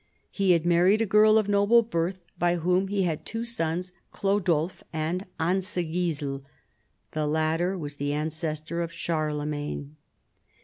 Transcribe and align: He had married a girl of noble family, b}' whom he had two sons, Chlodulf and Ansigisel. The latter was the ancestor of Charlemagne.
He 0.31 0.53
had 0.53 0.65
married 0.65 0.99
a 1.03 1.05
girl 1.05 1.37
of 1.37 1.47
noble 1.47 1.83
family, 1.83 2.17
b}' 2.39 2.55
whom 2.55 2.87
he 2.87 3.03
had 3.03 3.23
two 3.23 3.45
sons, 3.45 3.93
Chlodulf 4.11 4.81
and 4.91 5.27
Ansigisel. 5.39 6.41
The 7.11 7.27
latter 7.27 7.77
was 7.77 7.97
the 7.97 8.11
ancestor 8.11 8.81
of 8.81 8.91
Charlemagne. 8.91 9.97